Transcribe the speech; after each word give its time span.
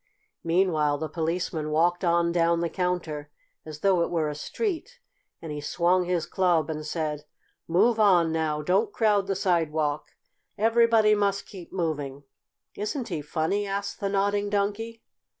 Meanwhile 0.43 0.97
the 0.97 1.07
Policeman 1.09 1.69
walked 1.69 2.03
on 2.03 2.31
down 2.31 2.61
the 2.61 2.71
counter, 2.71 3.29
as 3.67 3.81
though 3.81 4.01
it 4.01 4.09
were 4.09 4.29
a 4.29 4.33
street, 4.33 4.99
and 5.43 5.51
he 5.51 5.61
swung 5.61 6.05
his 6.05 6.25
club 6.25 6.71
and 6.71 6.83
said: 6.83 7.25
"Move 7.67 7.99
on 7.99 8.31
now! 8.31 8.63
Don't 8.63 8.91
crowd 8.91 9.27
the 9.27 9.35
sidewalk! 9.35 10.15
Everybody 10.57 11.13
must 11.13 11.45
keep 11.45 11.71
moving!" 11.71 12.23
"Isn't 12.73 13.09
he 13.09 13.21
funny?" 13.21 13.67
asked 13.67 13.99
the 13.99 14.09
Nodding 14.09 14.49
Donkey. 14.49 15.03